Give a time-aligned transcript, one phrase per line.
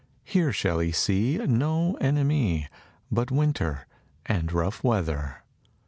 [0.23, 2.67] Here shall he see No enemy
[3.11, 3.85] But winter
[4.25, 5.43] and rough weather.